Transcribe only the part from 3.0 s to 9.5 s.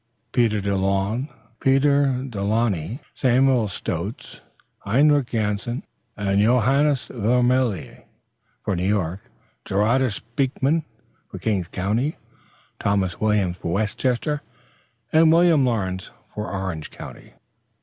Samuel Stoats, Hendrick Jansen and Johannes Vermilie, for New York;